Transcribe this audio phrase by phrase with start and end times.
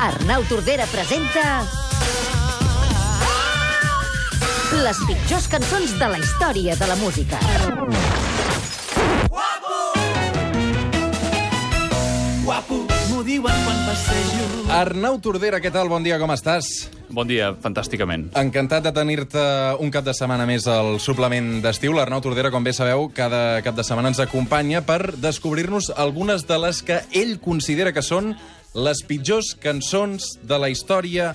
[0.00, 1.60] Arnau Tordera presenta...
[4.80, 7.36] Les pitjors cançons de la història de la música.
[12.46, 12.78] Guapo,
[13.10, 14.46] m'ho diuen quan passejo.
[14.72, 15.92] Arnau Tordera, què tal?
[15.92, 16.70] Bon dia, com estàs?
[17.10, 18.30] Bon dia, fantàsticament.
[18.40, 19.42] Encantat de tenir-te
[19.84, 21.92] un cap de setmana més al suplement d'estiu.
[21.98, 26.58] L'Arnau Tordera, com bé sabeu, cada cap de setmana ens acompanya per descobrir-nos algunes de
[26.64, 28.32] les que ell considera que són
[28.74, 31.32] les pitjors cançons de la història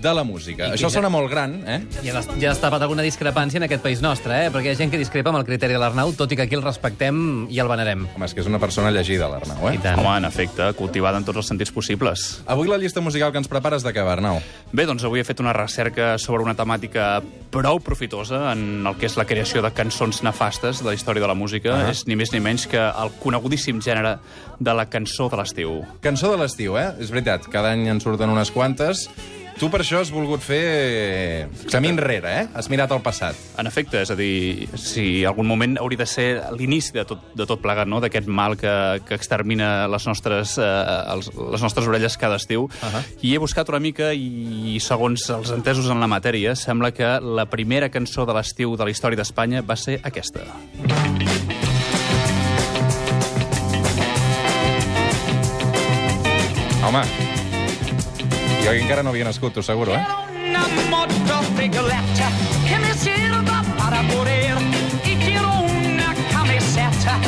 [0.00, 0.68] de la música.
[0.68, 1.80] I Això ja- sona molt gran, eh?
[2.02, 4.50] Ja, has- ja està alguna discrepància en aquest país nostre, eh?
[4.50, 6.54] perquè hi ha gent que discrepa amb el criteri de l'Arnau, tot i que aquí
[6.54, 8.06] el respectem i el venerem.
[8.14, 9.74] Home, és que és una persona llegida, l'Arnau, eh?
[9.74, 9.98] I tant.
[9.98, 12.42] Home, en efecte, cultivada en tots els sentits possibles.
[12.46, 14.40] Avui la llista musical que ens prepares de què va, Arnau?
[14.72, 19.06] Bé, doncs avui he fet una recerca sobre una temàtica prou profitosa en el que
[19.06, 21.86] és la creació de cançons nefastes de la història de la música.
[21.86, 21.90] Ah.
[21.90, 24.18] És ni més ni menys que el conegudíssim gènere
[24.58, 25.84] de la cançó de l'estiu.
[26.02, 26.92] Cançó de l'estiu, eh?
[27.00, 29.08] És veritat, cada any en surten unes quantes.
[29.54, 32.46] Tu per això has volgut fer camí enrere, eh?
[32.58, 33.38] Has mirat al passat.
[33.60, 36.26] En efecte, és a dir, si algun moment hauria de ser
[36.58, 38.00] l'inici de, tot, de tot plegat, no?
[38.02, 38.72] d'aquest mal que,
[39.06, 40.66] que extermina les nostres, eh,
[41.14, 42.66] els, les nostres orelles cada estiu.
[42.66, 43.04] Uh -huh.
[43.22, 47.46] I he buscat una mica i, segons els entesos en la matèria, sembla que la
[47.46, 50.40] primera cançó de l'estiu de la història d'Espanya va ser aquesta.
[56.84, 57.23] Home,
[58.64, 60.02] jo encara no havia nascut, t'ho asseguro, eh?
[60.48, 62.28] Una motocicleta
[62.68, 64.56] que me sirva para correr
[65.04, 67.18] y quiero una camiseta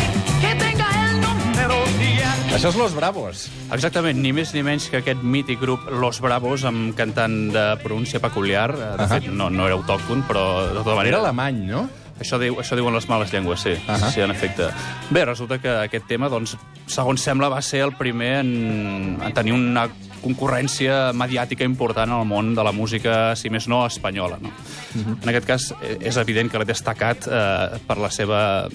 [0.41, 2.55] que tenga el número 10.
[2.57, 3.47] Això és Los Bravos.
[3.73, 8.21] Exactament, ni més ni menys que aquest mític grup Los Bravos, amb cantant de pronúncia
[8.23, 8.71] peculiar.
[8.77, 9.09] De Ahà.
[9.19, 11.23] fet, no, no era autòcton, però de tota Era manera...
[11.25, 11.87] alemany, no?
[12.17, 13.75] Això, diu, això diuen les males llengües, sí.
[13.77, 13.93] Uh.
[13.93, 14.11] -huh.
[14.11, 14.71] Sí, en efecte.
[15.11, 16.57] Bé, resulta que aquest tema, doncs,
[16.87, 19.87] segons sembla, va ser el primer en, en tenir una
[20.27, 24.39] concurrència mediàtica important al món de la música, si més no, espanyola.
[24.43, 24.51] No?
[24.51, 25.17] Uh -huh.
[25.23, 28.69] En aquest cas, eh, és evident que l'ha destacat eh, per la seva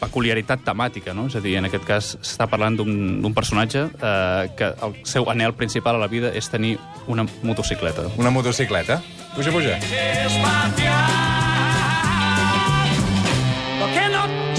[0.00, 1.26] peculiaritat temàtica, no?
[1.26, 5.30] És a dir, en aquest cas s'està parlant d'un d'un personatge eh, que el seu
[5.30, 8.02] anel principal a la vida és tenir una motocicleta.
[8.16, 9.00] Una motocicleta.
[9.34, 9.78] Puja, puja.
[9.78, 11.34] Espacial.
[14.12, 14.53] No.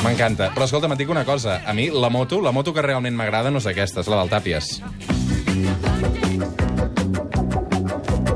[0.00, 0.50] M'encanta.
[0.54, 1.60] Però escolta, et dic una cosa.
[1.66, 4.32] A mi, la moto, la moto que realment m'agrada no és aquesta, és la del
[4.32, 4.70] Tàpies.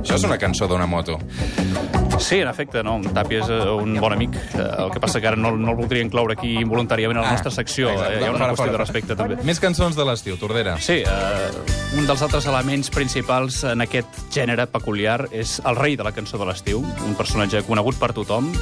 [0.02, 1.16] Això és una cançó d'una moto.
[2.18, 2.94] Sí, en efecte, no.
[2.96, 4.34] En Tàpia és eh, un bon amic.
[4.54, 7.28] Eh, El que passa que ara no, no el voldria incloure aquí involuntàriament a la
[7.28, 7.90] Ah, nostra secció.
[7.90, 8.14] exacte.
[8.14, 9.36] Eh, Hi ha una Fora, qüestió fora, de respecte, també.
[9.44, 10.76] Més cançons de l'estiu, Tordera.
[10.80, 16.04] Sí, eh, un dels altres elements principals en aquest gènere peculiar és el rei de
[16.06, 18.52] la cançó de l'estiu, un personatge conegut per tothom,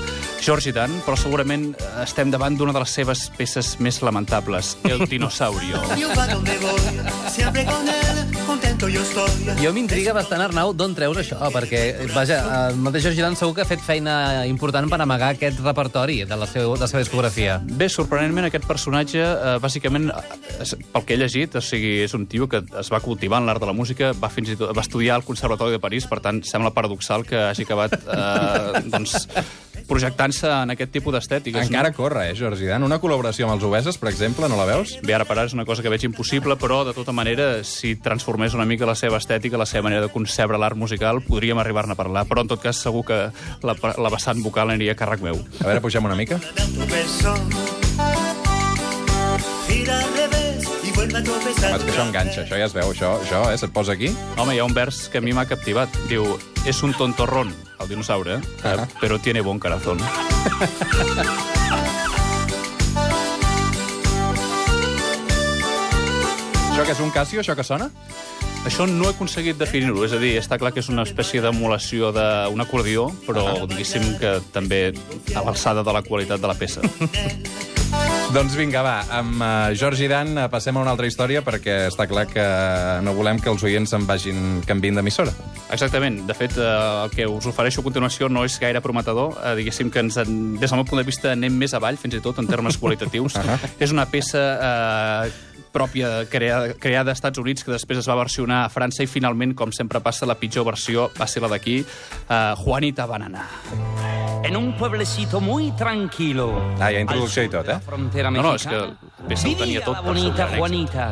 [0.43, 5.79] George Dan, però segurament estem davant d'una de les seves peces més lamentables, El dinosaurio.
[5.97, 8.02] Yo va donde voy, siempre con él.
[9.63, 12.41] Jo m'intriga bastant, Arnau, d'on treus això, perquè, vaja,
[12.73, 16.49] el mateix Dan segur que ha fet feina important per amagar aquest repertori de la
[16.51, 17.61] seva, de la seva discografia.
[17.63, 22.15] Bé, sorprenentment, aquest personatge, eh, bàsicament, eh, es- pel que he llegit, o sigui, és
[22.15, 24.75] un tio que es va cultivar en l'art de la música, va fins i tot
[24.77, 29.29] va estudiar al Conservatori de París, per tant, sembla paradoxal que hagi acabat eh, doncs,
[29.93, 31.69] projectant-se en aquest tipus d'estètiques.
[31.69, 31.97] Encara No?
[31.97, 32.83] corre, eh, Georgi Dan?
[32.87, 34.97] Una col·laboració amb els Obeses, per exemple, no la veus?
[35.05, 37.95] Bé, ara per ara és una cosa que veig impossible, però, de tota manera, si
[37.97, 41.93] transformés una mica la seva estètica, la seva manera de concebre l'art musical, podríem arribar-ne
[41.93, 42.27] a parlar.
[42.31, 43.21] Però, en tot cas, segur que
[43.63, 45.43] la, la vessant vocal aniria a càrrec meu.
[45.61, 46.41] A veure, pugem una mica.
[51.13, 54.09] Home, és que això enganxa, això ja es veu, això, això eh, se't posa aquí.
[54.41, 55.93] Home, hi ha un vers que a mi m'ha captivat.
[56.09, 56.25] Diu,
[56.65, 57.53] és un tontorrón,
[57.85, 58.41] el dinosaure, eh?
[58.65, 58.87] Ahà.
[58.97, 60.01] però tiene bon corazón.
[66.73, 67.91] Això que és un Casio, això que sona?
[68.65, 72.09] Això no he aconseguit definir-ho, és a dir, està clar que és una espècie d'emulació
[72.17, 74.95] d'un acordió, però diguéssim que també
[75.37, 76.81] a l'alçada de la qualitat de la peça.
[78.33, 82.07] Doncs vinga, va, amb uh, Georgi Dan eh, passem a una altra història perquè està
[82.09, 82.45] clar que
[83.05, 85.35] no volem que els oients se'n vagin canviant d'emissora.
[85.69, 86.23] Exactament.
[86.25, 89.37] De fet, eh, el que us ofereixo a continuació no és gaire prometedor.
[89.37, 92.17] Eh, diguéssim que ens, en, des del meu punt de vista anem més avall, fins
[92.17, 93.37] i tot en termes qualitatius.
[93.85, 98.63] És una peça eh, pròpia creada, creada als Estats Units que després es va versionar
[98.65, 102.45] a França i finalment, com sempre passa, la pitjor versió va ser la d'aquí, eh,
[102.65, 103.45] Juanita Banana.
[104.45, 106.75] En un pueblecito muy tranquilo.
[106.81, 107.79] Ah, hi ha introducció i tot, eh?
[107.87, 108.81] Frontera No, no, és que
[109.29, 110.49] peça ho tenia Vivía tot la per ser un bonita.
[110.57, 111.07] Juanita,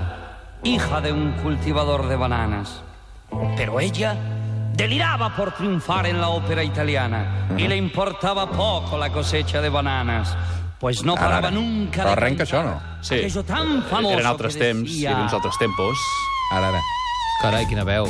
[0.64, 2.80] hija de un cultivador de bananas.
[3.56, 4.16] Pero ella
[4.74, 10.36] deliraba por triunfar en la ópera italiana y le importaba poco la cosecha de bananas.
[10.80, 11.50] Pues no Ara, paraba ara.
[11.50, 12.80] nunca Però de arrenca això, no?
[13.04, 15.98] Sí, tan famoso eren altres temps, decía, havia uns altres tempos.
[16.52, 16.80] Ara, ara.
[17.42, 18.08] Carai, quina veu.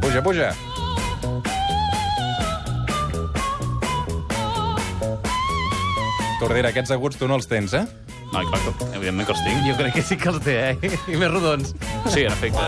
[0.00, 0.52] Puja, puja.
[6.42, 7.84] Tordera, aquests aguts tu no els tens, eh?
[8.32, 8.58] No, clar,
[8.96, 9.60] evidentment que els tinc.
[9.68, 10.90] Jo crec que sí que els té, eh?
[11.12, 11.70] I més rodons.
[12.08, 12.58] Sí, en efecte.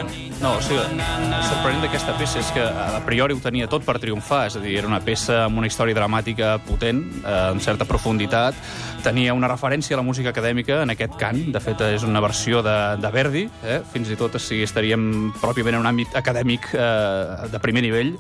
[0.40, 3.96] No, o sigui, el sorprenent d'aquesta peça és que a priori ho tenia tot per
[4.02, 7.86] triomfar, és a dir, era una peça amb una història dramàtica potent, eh, amb certa
[7.88, 8.58] profunditat,
[9.04, 12.62] tenia una referència a la música acadèmica en aquest cant, de fet és una versió
[12.64, 13.80] de, de Verdi, eh?
[13.92, 18.14] fins i tot o sigui, estaríem pròpiament en un àmbit acadèmic eh, de primer nivell,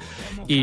[0.48, 0.62] i,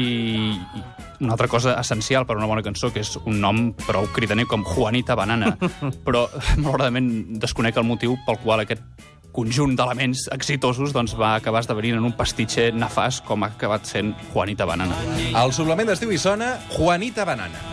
[1.22, 4.48] una altra cosa essencial per a una bona cançó, que és un nom prou cridaner
[4.50, 5.54] com Juanita Banana,
[6.06, 6.26] però
[6.64, 12.08] malauradament desconec el motiu pel qual aquest conjunt d'elements exitosos doncs, va acabar esdevenint en
[12.08, 14.98] un pastitxe nefast com ha acabat sent Juanita Banana.
[15.38, 17.64] Al suplement d'estiu hi sona Juanita Banana.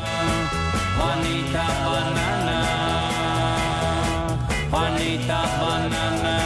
[0.98, 2.58] Juanita Banana,
[4.70, 6.36] Juanita Banana.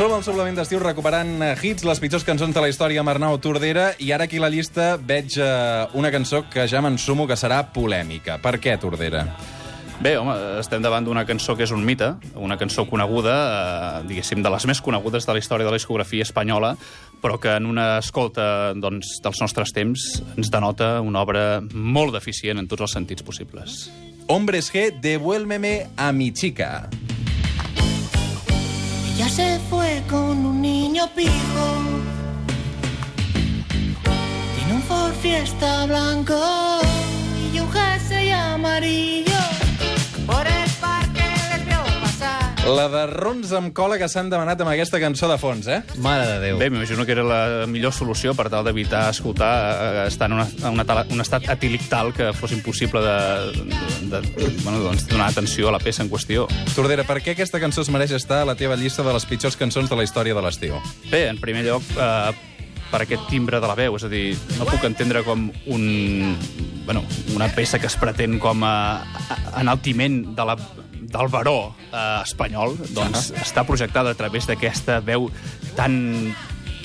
[0.00, 3.36] Som al suplement d'estiu recuperant eh, hits, les pitjors cançons de la història amb Arnau
[3.36, 7.36] Tordera, i ara aquí a la llista veig eh, una cançó que ja m'ensumo que
[7.36, 8.38] serà polèmica.
[8.40, 9.26] Per què, Tordera?
[10.00, 12.06] Bé, home, estem davant d'una cançó que és un mite,
[12.40, 13.34] una cançó coneguda,
[14.00, 16.70] eh, diguéssim, de les més conegudes de la història de la discografia espanyola,
[17.20, 22.56] però que en una escolta doncs, dels nostres temps ens denota una obra molt deficient
[22.56, 23.90] en tots els sentits possibles.
[24.26, 26.88] Hombres G, devuélveme a mi chica.
[29.12, 31.66] Ella se fue con un niño pijo.
[34.56, 36.40] Tiene un Ford Fiesta blanco
[37.52, 39.29] y un jersey amarillo.
[42.70, 45.80] La de rons amb cola que s'han demanat amb aquesta cançó de fons, eh?
[46.04, 46.58] Mare de Déu.
[46.60, 50.46] Bé, m'imagino que era la millor solució per tal d'evitar escoltar, eh, estar en una,
[50.46, 53.16] en una tala, un estat etílic tal que fos impossible de,
[54.12, 56.46] de, de bueno, doncs, donar atenció a la peça en qüestió.
[56.76, 59.58] Tordera, per què aquesta cançó es mereix estar a la teva llista de les pitjors
[59.58, 60.78] cançons de la història de l'estiu?
[61.10, 62.30] Bé, en primer lloc, eh,
[62.90, 66.36] per aquest timbre de la veu, és a dir, no puc entendre com un,
[66.86, 67.02] bueno,
[67.34, 68.76] una peça que es pretén com a,
[69.30, 70.56] a enaltiment de la,
[71.10, 75.28] del baró eh, espanyol, doncs està projectada a través d'aquesta veu
[75.76, 75.98] tan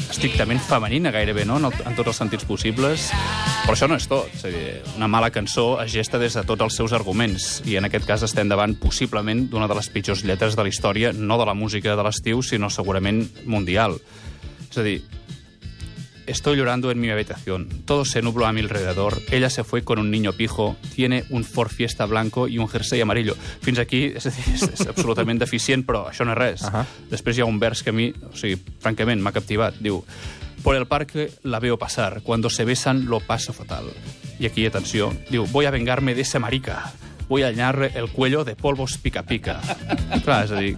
[0.10, 1.58] estrictament femenina gairebé, no?
[1.58, 3.10] En, el, en tots els sentits possibles.
[3.66, 4.30] Però això no és tot.
[4.36, 7.78] És a dir, una mala cançó es gesta des de tots els seus arguments, i
[7.80, 11.40] en aquest cas estem davant possiblement d'una de les pitjors lletres de la història, no
[11.42, 13.98] de la música de l'estiu, sinó segurament mundial.
[14.70, 15.00] És a dir,
[16.28, 17.70] Estoy llorando en mi habitación.
[17.86, 19.22] Todo se nubló a mi alrededor.
[19.32, 20.76] Ella se fue con un niño pijo.
[20.96, 23.36] Tiene un Ford Fiesta blanco i un jersey amarillo.
[23.62, 26.62] Fins aquí, és, és, és absolutament deficient, però això no és res.
[26.64, 26.72] Uh.
[26.74, 26.86] -huh.
[27.12, 29.76] Després hi ha un vers que a mi, o sigui, francament, m'ha captivat.
[29.80, 30.04] Diu,
[30.64, 32.22] por el parque la veo pasar.
[32.24, 33.86] Cuando se besan lo paso fatal.
[34.40, 36.92] I aquí, atenció, diu, voy a vengarme de ese marica.
[37.30, 39.62] Voy a llenar el cuello de polvos pica pica.
[40.26, 40.76] Clar, és a dir,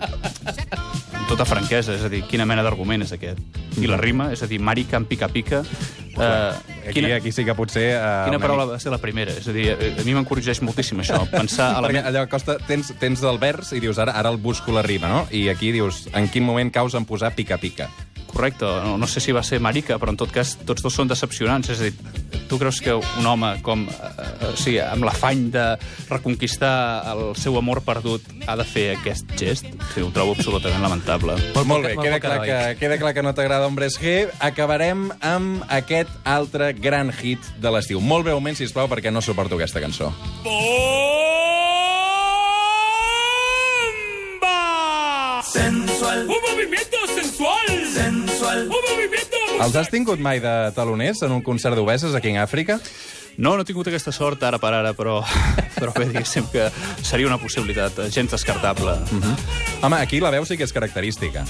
[1.28, 3.40] tota franquesa, és a dir, quina mena d'argument és aquest?
[3.78, 5.64] I la rima, és a dir, marica amb pica pica...
[6.18, 7.98] Eh, Aquí, aquí sí que potser...
[8.00, 9.34] Uh, Quina paraula va ser la primera?
[9.38, 11.92] És a dir, eh, a mi m'encorregeix moltíssim això, pensar a la...
[11.92, 15.12] Perquè allò costa, tens, tens el vers i dius, ara, ara el busco la rima,
[15.12, 15.26] no?
[15.36, 17.90] I aquí dius, en quin moment caus en posar pica-pica?
[18.32, 21.12] Correcte, no, no sé si va ser marica, però en tot cas tots dos són
[21.12, 21.70] decepcionants.
[21.76, 22.17] És a dir,
[22.48, 25.66] tu creus que un home com, eh, o sigui, amb l'afany de
[26.10, 29.68] reconquistar el seu amor perdut ha de fer aquest gest?
[29.94, 31.38] Sí, ho trobo absolutament lamentable.
[31.56, 34.28] Molt, molt bé, molt queda clar, que, queda clar que no t'agrada Hombres G.
[34.40, 38.02] Acabarem amb aquest altre gran hit de l'estiu.
[38.02, 39.98] Molt breument, si plau, perquè no suporto aquesta cançó.
[39.98, 41.27] Sensual.
[49.58, 52.78] Els has tingut mai de taloners en un concert d'obeses aquí en Àfrica?
[53.38, 55.20] No, no he tingut aquesta sort ara per ara, però,
[55.78, 56.70] però bé, diguéssim que
[57.06, 58.98] seria una possibilitat eh, gens descartable.
[59.12, 59.36] Mm -hmm.
[59.82, 61.46] Home, aquí la veu sí que és característica.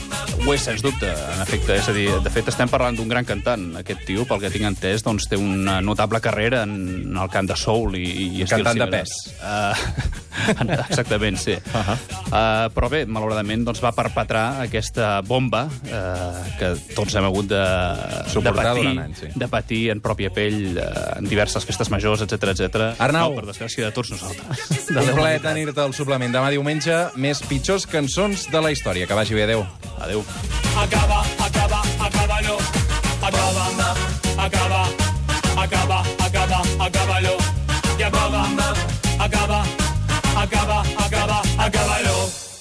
[0.46, 1.76] Ho és, sens dubte, en efecte.
[1.76, 3.78] És a dir, de fet, estem parlant d'un gran cantant.
[3.78, 7.56] Aquest tio, pel que tinc entès, doncs, té una notable carrera en el cant de
[7.56, 9.12] soul i, i Cantant de similars.
[9.42, 11.54] Uh, exactament, sí.
[11.54, 11.98] Uh -huh.
[12.28, 17.56] uh, però bé, malauradament, doncs, va perpetrar aquesta bomba uh, que tots hem hagut de,
[17.56, 19.28] de, Suportar patir, durant anys, sí.
[19.36, 22.96] de patir en pròpia pell uh, en diverses festes majors, etc etc.
[22.98, 23.36] Arnau.
[23.36, 24.66] No, per desgràcia de tots nosaltres.
[24.90, 26.34] Un plaer tenir-te al suplement.
[26.34, 29.06] Demà diumenge, més pitjors cançons de la història.
[29.08, 29.66] Que vagi bé, adeu.
[30.02, 30.26] Adéu.
[30.78, 32.58] Acaba, acaba, acábalo.
[33.22, 33.68] Acaba,
[34.38, 34.82] acaba,
[35.58, 37.38] acaba, acaba, acábalo.
[37.98, 38.44] Y acaba,
[39.20, 39.64] acaba,
[40.36, 42.47] acaba, acaba, acábalo.